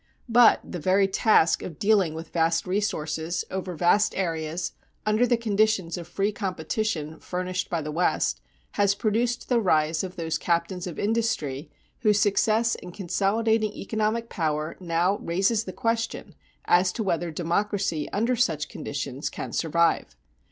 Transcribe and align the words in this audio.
But 0.27 0.61
the 0.63 0.79
very 0.79 1.07
task 1.07 1.61
of 1.61 1.77
dealing 1.77 2.15
with 2.15 2.33
vast 2.33 2.65
resources, 2.65 3.45
over 3.51 3.75
vast 3.75 4.15
areas, 4.15 4.71
under 5.05 5.27
the 5.27 5.37
conditions 5.37 5.95
of 5.95 6.07
free 6.07 6.31
competition 6.31 7.19
furnished 7.19 7.69
by 7.69 7.83
the 7.83 7.91
West, 7.91 8.41
has 8.71 8.95
produced 8.95 9.47
the 9.47 9.59
rise 9.59 10.03
of 10.03 10.15
those 10.15 10.39
captains 10.39 10.87
of 10.87 10.97
industry 10.97 11.69
whose 11.99 12.19
success 12.19 12.73
in 12.73 12.91
consolidating 12.91 13.73
economic 13.73 14.27
power 14.27 14.75
now 14.79 15.17
raises 15.19 15.65
the 15.65 15.71
question 15.71 16.33
as 16.65 16.91
to 16.93 17.03
whether 17.03 17.29
democracy 17.29 18.09
under 18.11 18.35
such 18.35 18.69
conditions 18.69 19.29
can 19.29 19.53
survive. 19.53 20.15